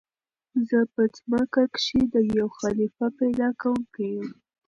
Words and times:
"زه 0.67 0.79
په 0.93 1.03
ځمكه 1.15 1.63
كښي 1.73 2.01
د 2.13 2.15
يو 2.37 2.47
خليفه 2.57 3.07
پيدا 3.19 3.47
كوونكى 3.61 4.05
يم!" 4.15 4.29